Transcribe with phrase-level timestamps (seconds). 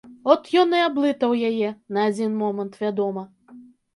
[0.35, 3.23] От ён і аблытаў яе, на адзін момант, вядома.